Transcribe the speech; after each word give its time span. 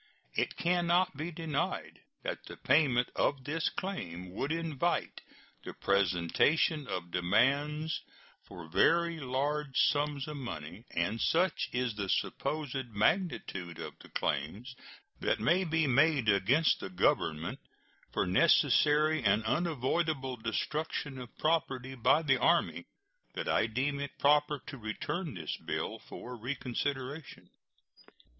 It 0.33 0.55
can 0.57 0.87
not 0.87 1.15
be 1.15 1.29
denied 1.29 1.99
that 2.23 2.45
the 2.45 2.57
payment 2.57 3.09
of 3.15 3.43
this 3.43 3.69
claim 3.69 4.31
would 4.31 4.51
invite 4.51 5.21
the 5.63 5.75
presentation 5.75 6.87
of 6.87 7.11
demands 7.11 8.01
for 8.47 8.67
very 8.67 9.19
large 9.19 9.77
sums 9.77 10.27
of 10.27 10.37
money; 10.37 10.85
and 10.89 11.21
such 11.21 11.69
is 11.71 11.93
the 11.93 12.09
supposed 12.09 12.87
magnitude 12.89 13.77
of 13.77 13.93
the 13.99 14.09
claims 14.09 14.75
that 15.19 15.39
may 15.39 15.63
be 15.63 15.85
made 15.85 16.29
against 16.29 16.79
the 16.79 16.89
Government 16.89 17.59
for 18.11 18.25
necessary 18.25 19.23
and 19.23 19.43
unavoidable 19.43 20.35
destruction 20.35 21.19
of 21.19 21.37
property 21.37 21.93
by 21.93 22.23
the 22.23 22.37
Army 22.41 22.85
that 23.35 23.47
I 23.47 23.67
deem 23.67 23.99
it 23.99 24.17
proper 24.17 24.57
to 24.65 24.79
return 24.79 25.35
this 25.35 25.55
bill 25.57 25.99
for 25.99 26.35
reconsideration. 26.35 27.51